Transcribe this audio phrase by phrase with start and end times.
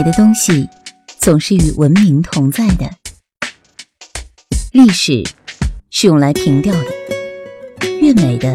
[0.00, 0.66] 美的东西
[1.18, 2.88] 总是与文明同在的。
[4.72, 5.22] 历史
[5.90, 6.86] 是用来凭吊的，
[8.00, 8.50] 越美的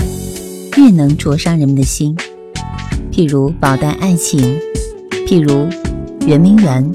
[0.75, 2.17] 越能灼伤人们的心。
[3.11, 4.59] 譬如宝黛爱情，
[5.27, 5.69] 譬如
[6.25, 6.91] 圆明园，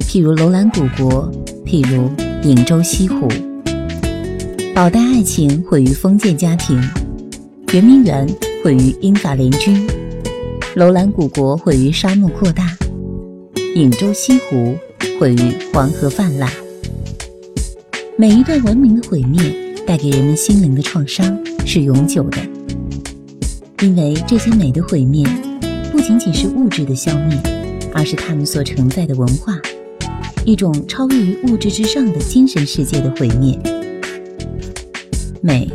[0.00, 1.32] 譬如楼兰古国，
[1.64, 2.10] 譬如
[2.42, 3.28] 颍州西湖。
[4.74, 6.82] 宝黛爱情毁于封建家庭，
[7.72, 8.28] 圆明园
[8.64, 9.88] 毁于英法联军，
[10.74, 12.76] 楼兰古国毁于沙漠扩大。
[13.74, 14.76] 颍州西湖
[15.20, 16.50] 毁于黄河泛滥，
[18.16, 19.40] 每一段文明的毁灭
[19.86, 22.38] 带给人们心灵的创伤是永久的，
[23.82, 25.24] 因为这些美的毁灭
[25.92, 27.38] 不仅仅是物质的消灭，
[27.92, 29.56] 而是他们所承载的文化，
[30.44, 33.56] 一种超越于物质之上的精神世界的毁灭。
[35.40, 35.68] 美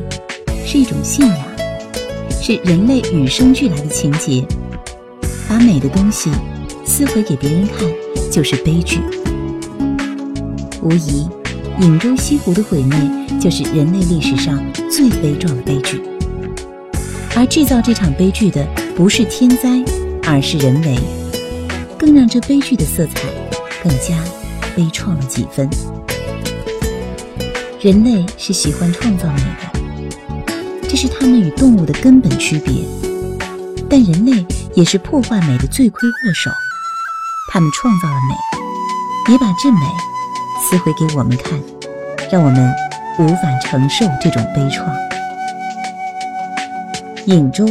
[0.66, 1.38] 是一种信仰，
[2.30, 4.44] 是人类与生俱来的情节，
[5.48, 6.30] 把美的东西。
[6.86, 7.88] 撕毁给别人看
[8.32, 9.00] 就是悲剧，
[10.82, 11.28] 无疑，
[11.80, 13.00] 颍州西湖的毁灭
[13.40, 16.02] 就是人类历史上最悲壮的悲剧。
[17.36, 19.84] 而制造这场悲剧的不是天灾，
[20.24, 20.98] 而是人为，
[21.98, 23.28] 更让这悲剧的色彩
[23.84, 24.24] 更加
[24.76, 25.68] 悲怆了几分。
[27.82, 32.74] 人类是喜欢创造美的，这是他们与动物的根本区别，
[33.90, 34.46] 但人类
[34.76, 36.52] 也是破坏美的罪魁祸首。
[37.54, 39.80] 他们创造了美，也把这美
[40.60, 41.62] 撕毁给我们看，
[42.32, 42.74] 让我们
[43.20, 44.82] 无法承受这种悲怆。
[47.28, 47.64] 颍州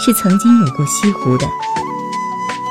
[0.00, 1.46] 是曾经有过西湖的，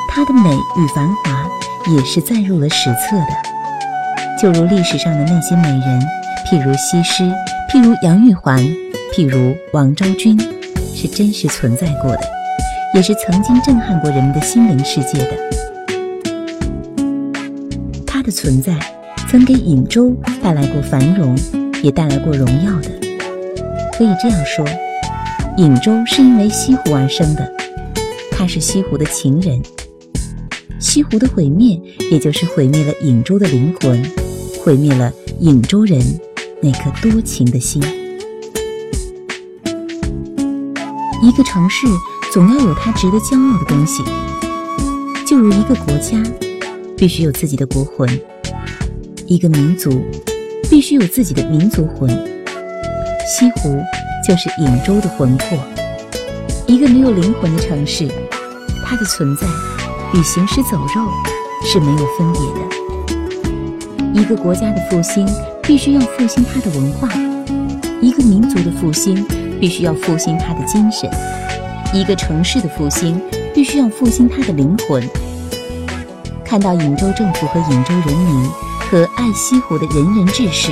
[0.10, 1.50] 它的美与繁华
[1.90, 4.38] 也是载入了史册的。
[4.38, 6.02] 就如历史上的那些美人，
[6.46, 7.24] 譬如西施，
[7.72, 8.60] 譬如杨玉环，
[9.14, 10.38] 譬如王昭君，
[10.94, 12.24] 是真实存在过的，
[12.94, 15.46] 也是曾经震撼过人们的心灵世界的。
[18.36, 18.78] 存在，
[19.30, 20.14] 曾给颍州
[20.44, 21.34] 带来过繁荣，
[21.82, 22.90] 也带来过荣耀的。
[23.98, 24.66] 可以这样说，
[25.58, 27.50] 颍州是因为西湖而生的，
[28.30, 29.62] 它是西湖的情人。
[30.80, 31.80] 西湖的毁灭，
[32.12, 34.04] 也就是毁灭了颍州的灵魂，
[34.62, 35.10] 毁灭了
[35.42, 36.02] 颍州人
[36.62, 37.82] 那颗多情的心。
[41.24, 41.88] 一个城市
[42.34, 44.04] 总要有它值得骄傲的东西，
[45.26, 46.22] 就如一个国家。
[46.98, 48.08] 必须有自己的国魂，
[49.28, 50.02] 一个民族
[50.70, 52.10] 必须有自己的民族魂。
[53.28, 53.78] 西湖
[54.26, 55.58] 就是颍州的魂魄。
[56.68, 58.08] 一个没有灵魂的城市，
[58.86, 59.46] 它的存在
[60.14, 61.06] 与行尸走肉
[61.64, 64.22] 是没有分别的。
[64.22, 65.28] 一个国家的复兴
[65.62, 67.10] 必须要复兴它的文化，
[68.02, 69.26] 一个民族的复兴
[69.60, 71.10] 必须要复兴它的精神，
[71.94, 73.22] 一个城市的复兴
[73.54, 75.04] 必须要复兴它的灵魂。
[76.46, 80.72] 看到颍州政府和颍州人民和爱西湖的仁人志士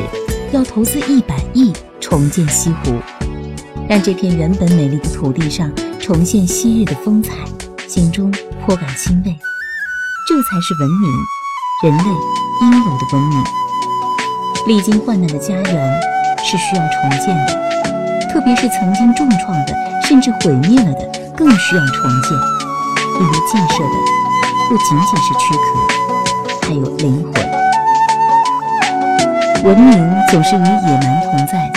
[0.52, 2.94] 要投资一百亿重建西湖，
[3.90, 7.34] 让这片原本美丽的土地上重现昔日的风采，
[7.88, 8.32] 心中
[8.64, 9.36] 颇感欣慰。
[10.28, 11.12] 这才是文明，
[11.84, 12.04] 人类
[12.62, 13.44] 应有的文明。
[14.68, 16.02] 历经患难的家园
[16.46, 19.74] 是需要重建的，特别是曾经重创的，
[20.08, 22.32] 甚至毁灭了的，更需要重建，
[23.20, 24.23] 因为建设的。
[24.74, 27.32] 不仅仅是躯壳，还有灵魂。
[29.64, 29.92] 文明
[30.32, 31.72] 总是与野蛮同在。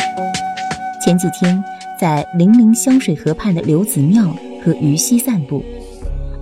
[1.04, 1.62] 前几天
[2.00, 4.34] 在零陵湘水河畔的刘子庙
[4.64, 5.62] 和鱼溪散步，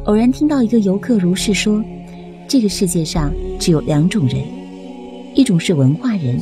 [0.05, 1.83] 偶然听到一个游客如是说
[2.47, 4.41] ：“这个世界上只有两种人，
[5.35, 6.41] 一种是文化人，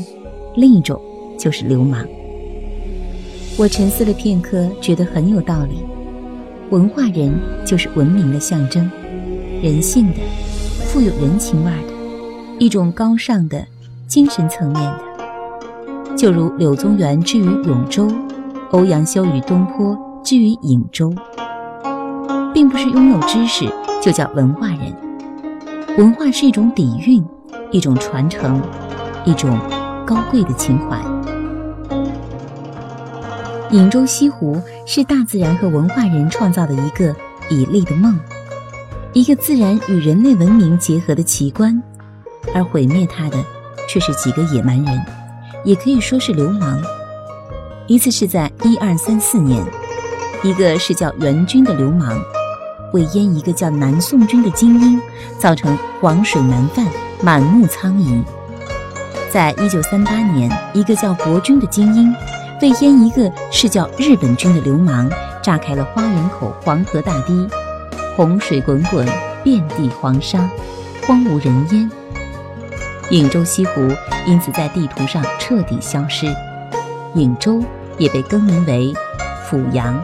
[0.56, 1.00] 另一种
[1.38, 2.06] 就是流氓。”
[3.56, 5.76] 我沉思了片刻，觉得很有道理。
[6.68, 7.32] 文化人
[7.64, 8.90] 就是文明的象征。
[9.62, 10.18] 人性的、
[10.86, 11.92] 富有人情味的，
[12.58, 13.64] 一种高尚的
[14.08, 18.10] 精神层面的，就如柳宗元之于永州，
[18.72, 21.14] 欧阳修与东坡之于颍州，
[22.52, 23.64] 并不是拥有知识
[24.02, 24.92] 就叫文化人。
[25.96, 27.24] 文化是一种底蕴，
[27.70, 28.60] 一种传承，
[29.24, 29.56] 一种
[30.04, 30.98] 高贵的情怀。
[33.70, 37.14] 颍州西湖是大自然和文化人创造的一个
[37.48, 38.18] 绮丽的梦。
[39.14, 41.82] 一个自然与人类文明结合的奇观，
[42.54, 43.36] 而毁灭它的
[43.86, 45.04] 却是几个野蛮人，
[45.64, 46.82] 也可以说是流氓。
[47.86, 49.62] 一次是在一二三四年，
[50.42, 52.18] 一个是叫元军的流氓，
[52.94, 54.98] 为淹一个叫南宋军的精英，
[55.38, 56.86] 造成黄水难泛，
[57.22, 58.22] 满目苍夷。
[59.30, 62.14] 在一九三八年，一个叫国军的精英，
[62.62, 65.10] 为淹一个是叫日本军的流氓，
[65.42, 67.46] 炸开了花园口黄河大堤。
[68.16, 69.06] 洪水滚滚，
[69.42, 70.48] 遍地黄沙。
[71.06, 71.90] 荒无人烟。
[73.10, 73.88] 颍州西湖
[74.24, 76.26] 因此在地图上彻底消失，
[77.14, 77.60] 颍州
[77.98, 78.94] 也被更名为
[79.44, 80.00] 阜阳。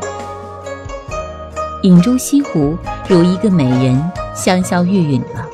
[1.85, 2.77] 颍州西湖
[3.09, 4.03] 如一个美人，
[4.35, 5.49] 香消玉殒了。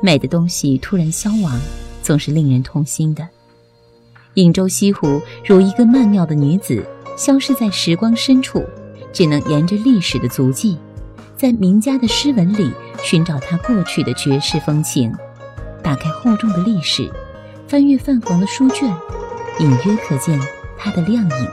[0.00, 1.60] 美的东西突然消亡，
[2.00, 3.28] 总是令人痛心的。
[4.34, 6.86] 颍州西湖如一个曼妙的女子，
[7.16, 8.64] 消失在时光深处，
[9.12, 10.78] 只能沿着历史的足迹，
[11.38, 15.14] 在名家的诗文里寻找他过去的绝世风情。
[15.80, 17.08] 打开厚重的历史，
[17.68, 18.92] 翻阅泛黄的书卷，
[19.60, 20.36] 隐约可见
[20.76, 21.48] 它的亮影。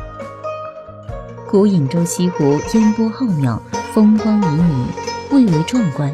[1.48, 3.60] 古颍州西湖烟波浩渺，
[3.94, 4.86] 风光旖旎，
[5.30, 6.12] 蔚为壮观。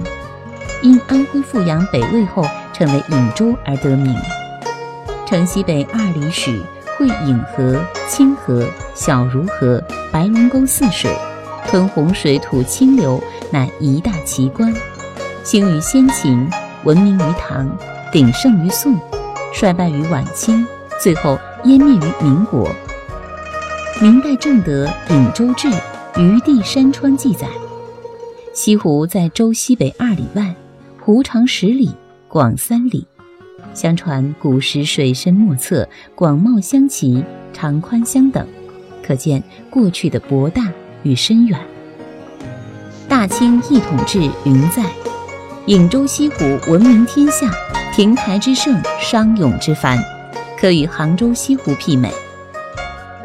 [0.84, 4.14] 因安徽阜阳北魏后成为颍州而得名。
[5.26, 6.62] 城西北二里许，
[6.98, 9.82] 汇颍河、清河、小如河、
[10.12, 11.10] 白龙沟四水，
[11.68, 14.74] 吞洪水吐清流，乃一大奇观。
[15.44, 16.50] 兴于先秦，
[16.84, 17.70] 闻名于唐。
[18.12, 19.00] 鼎盛于宋，
[19.54, 20.68] 衰败于晚清，
[21.02, 22.70] 最后湮灭于民国。
[24.02, 25.68] 明代正德《颍州志·
[26.20, 27.48] 余地山川》记载：
[28.54, 30.54] 西湖在州西北二里外，
[31.00, 31.92] 湖长十里，
[32.28, 33.08] 广三里。
[33.74, 38.46] 相传古时水深莫测，广袤相齐，长宽相等，
[39.02, 40.70] 可见过去的博大
[41.04, 41.58] 与深远。
[43.12, 44.84] 《大清一统志》云在：
[45.66, 47.52] 颍州西湖闻名天下。
[47.94, 50.02] 亭台之胜，商涌之繁，
[50.58, 52.10] 可与杭州西湖媲美。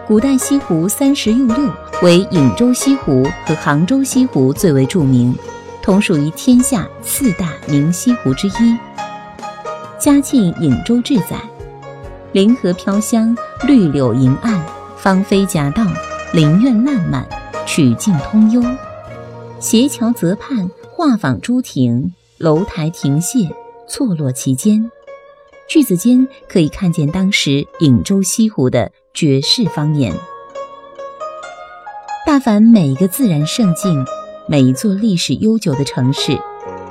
[0.05, 1.73] 古代西湖三十又六，
[2.03, 5.33] 为颍州西湖和杭州西湖最为著名，
[5.81, 8.77] 同属于天下四大名西湖之一。
[10.01, 11.37] 嘉庆《颍州志》载：
[12.33, 14.61] 临河飘香，绿柳盈岸，
[14.97, 15.85] 芳菲夹道，
[16.33, 17.25] 林苑烂漫，
[17.65, 18.61] 曲径通幽。
[19.59, 23.51] 斜桥泽畔，画舫朱亭，楼台亭榭。
[23.89, 24.91] 错落其间，
[25.69, 30.13] 句子间可以看见当时颍州西湖的绝世方言。
[32.27, 34.05] 大凡每一个自然胜境，
[34.49, 36.37] 每一座历史悠久的城市，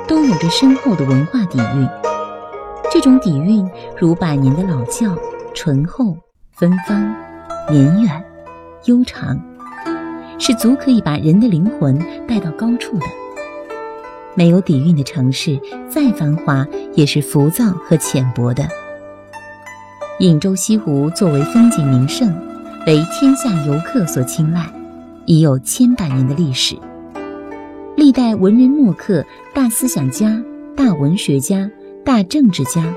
[0.07, 1.87] 都有着深厚的文化底蕴。
[2.89, 5.15] 这种底蕴如百年的老窖，
[5.53, 6.17] 醇厚、
[6.53, 7.13] 芬芳、
[7.69, 8.23] 绵远、
[8.85, 9.37] 悠长，
[10.37, 11.97] 是足可以把人的灵魂
[12.27, 13.05] 带到高处的。
[14.35, 15.59] 没有底蕴的城市，
[15.89, 18.67] 再繁华也是浮躁和浅薄的。
[20.19, 22.33] 颍州西湖作为风景名胜，
[22.85, 24.65] 为天下游客所青睐，
[25.25, 26.75] 已有千百年的历史。
[27.95, 30.41] 历代文人墨客、大思想家、
[30.75, 31.69] 大文学家、
[32.03, 32.93] 大政治家，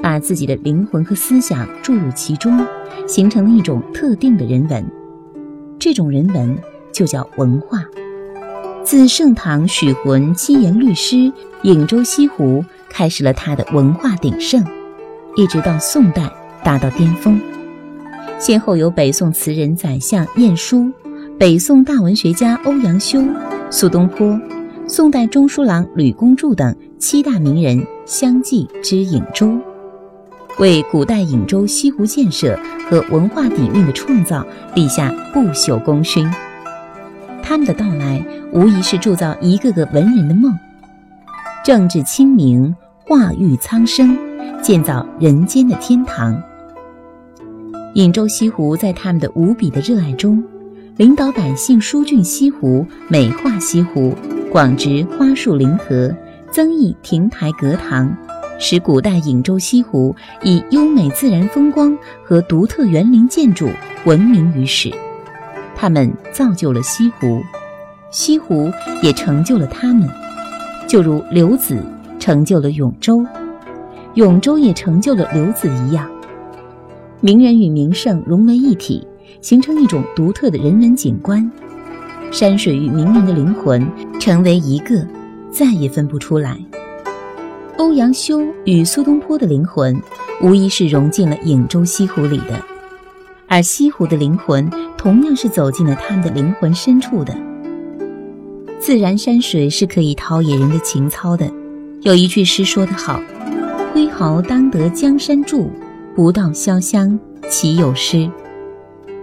[0.00, 2.58] 把自己的灵魂和思想注入其中，
[3.06, 4.84] 形成了一种特定的人文。
[5.78, 6.56] 这种人文
[6.92, 7.84] 就叫文化。
[8.84, 14.64] 自盛唐许浑七言律诗，颍州西湖开始了他的文化鼎盛，
[15.36, 16.28] 一直到宋代
[16.64, 17.40] 达到巅峰。
[18.38, 20.90] 先后有北宋词人宰相晏殊、
[21.38, 23.22] 北宋大文学家欧阳修、
[23.70, 24.36] 苏东坡、
[24.88, 29.56] 宋代中书郎吕公著等七大名人相继之颍州，
[30.58, 32.58] 为古代颍州西湖建设
[32.90, 34.44] 和文化底蕴的创造
[34.74, 36.28] 立下不朽功勋。
[37.52, 40.58] 他们的到来，无疑是铸造一个个文人的梦，
[41.62, 44.16] 政治清明，化育苍生，
[44.62, 46.42] 建造人间的天堂。
[47.94, 50.42] 颍州西湖在他们的无比的热爱中，
[50.96, 54.14] 领导百姓疏浚西湖，美化西湖，
[54.50, 56.10] 广植花树林河，
[56.50, 58.16] 增益亭台阁堂，
[58.58, 61.94] 使古代颍州西湖以优美自然风光
[62.24, 63.68] 和独特园林建筑
[64.06, 64.90] 闻名于世。
[65.82, 67.42] 他们造就了西湖，
[68.12, 68.70] 西湖
[69.02, 70.08] 也成就了他们，
[70.86, 71.76] 就如刘子
[72.20, 73.26] 成就了永州，
[74.14, 76.08] 永州也成就了刘子一样。
[77.20, 79.04] 名人与名胜融为一体，
[79.40, 81.50] 形成一种独特的人文景观。
[82.30, 83.84] 山水与名人的灵魂
[84.20, 85.04] 成为一个，
[85.50, 86.56] 再也分不出来。
[87.78, 90.00] 欧阳修与苏东坡的灵魂，
[90.42, 92.71] 无疑是融进了颍州西湖里的。
[93.52, 97.36] 而西湖的灵魂，同样是走进了他们的灵魂深处的。
[98.80, 101.52] 自然山水是可以陶冶人的情操的。
[102.00, 103.20] 有一句诗说得好
[103.92, 105.70] ：“挥毫当得江山住，
[106.16, 108.26] 不到潇湘岂有诗。”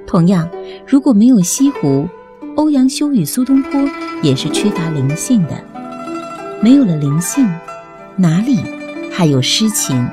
[0.05, 0.47] 同样，
[0.85, 2.07] 如果没有西湖，
[2.55, 3.81] 欧阳修与苏东坡
[4.21, 5.59] 也是缺乏灵性的。
[6.61, 7.49] 没有了灵性，
[8.15, 8.59] 哪里
[9.11, 10.07] 还有诗情？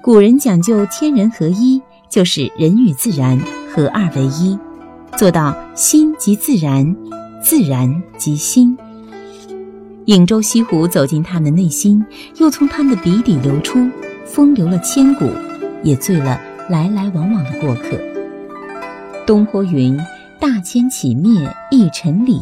[0.00, 1.82] 古人讲究天人合一。
[2.14, 3.36] 就是人与自然
[3.74, 4.56] 合二为一，
[5.16, 6.94] 做到心即自然，
[7.42, 8.78] 自然即心。
[10.06, 12.06] 颍州西湖走进他们内心，
[12.36, 13.90] 又从他们的鼻底流出，
[14.24, 15.28] 风流了千古，
[15.82, 16.40] 也醉了
[16.70, 17.98] 来来往往的过客。
[19.26, 19.98] 东坡云
[20.38, 22.40] ：“大千起灭一尘里，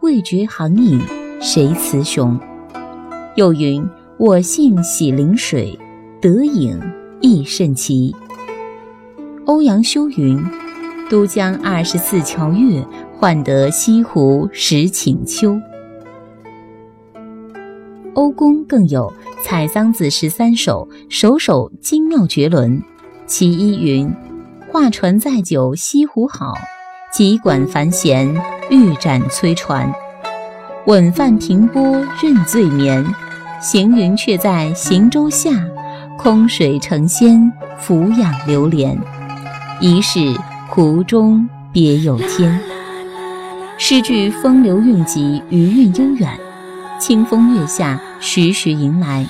[0.00, 1.00] 未觉行影
[1.40, 2.36] 谁雌雄？”
[3.36, 5.78] 又云：“我性喜临水，
[6.20, 6.80] 得影
[7.20, 8.12] 亦甚奇。”
[9.46, 10.42] 欧阳修云
[11.10, 12.82] ：“都江二十四桥月，
[13.18, 15.60] 换得西湖十顷秋。”
[18.14, 19.12] 欧公更有
[19.44, 22.82] 《采桑子》十三首，首首精妙绝伦。
[23.26, 24.10] 其一云
[24.72, 26.54] ：“画船载酒西湖好，
[27.12, 28.34] 急管繁弦
[28.70, 29.92] 欲展催船。
[30.86, 31.82] 稳泛平波
[32.22, 33.04] 任醉眠，
[33.60, 35.50] 行云却在行舟下。
[36.16, 38.96] 空水成仙俯仰流连，
[39.86, 40.34] 疑是
[40.66, 42.58] 湖中别有天。”
[43.76, 46.26] 诗句风流韵集，余韵悠远。
[46.98, 49.26] 清风月下，徐徐迎来，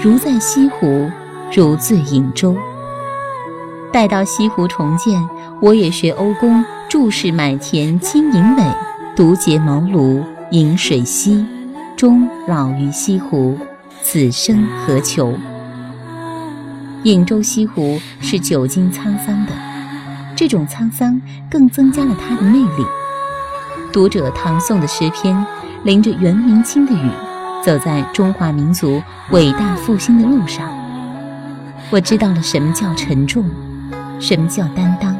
[0.00, 1.10] 如在西湖，
[1.52, 2.56] 如醉颍州。
[3.92, 5.20] 待到西湖重建，
[5.60, 8.62] 我也学欧公，注视买田经营垒，
[9.16, 11.44] 独结茅庐饮水溪，
[11.96, 13.58] 终老于西湖，
[14.00, 15.34] 此生何求？
[17.02, 19.52] 颍州西湖是久经沧桑的，
[20.38, 22.86] 这种沧桑更增加了它的魅力。
[23.92, 25.44] 读者唐宋的诗篇。
[25.84, 27.10] 淋着元明清的雨，
[27.64, 30.68] 走在中华民族伟大复兴的路上，
[31.88, 33.48] 我知道了什么叫沉重，
[34.18, 35.16] 什么叫担当，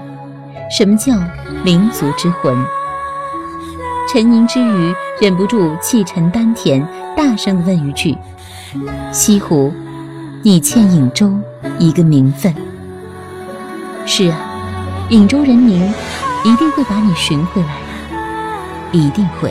[0.68, 1.16] 什么叫
[1.64, 2.56] 民族之魂。
[4.12, 6.84] 沉吟之余，忍不住气沉丹田，
[7.16, 8.18] 大声地问一句
[9.12, 9.72] ：“西湖，
[10.42, 11.32] 你欠颍州
[11.78, 12.52] 一个名分。”
[14.04, 14.36] 是啊，
[15.10, 15.82] 颍州人民
[16.44, 17.80] 一定会把你寻回来
[18.92, 19.50] 的，一定会。